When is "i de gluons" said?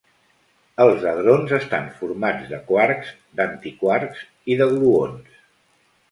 4.55-5.37